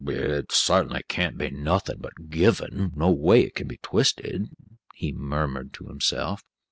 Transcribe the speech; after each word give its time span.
"It 0.03 0.51
sartinly 0.51 1.03
can't 1.07 1.37
be 1.37 1.51
nothin' 1.51 1.99
but 1.99 2.31
givin', 2.31 2.91
no 2.95 3.11
way 3.11 3.41
it 3.41 3.53
kin 3.53 3.67
be 3.67 3.77
twisted," 3.83 4.49
he 4.95 5.11
murmured 5.13 5.73
to 5.73 5.85
himself. 5.85 6.41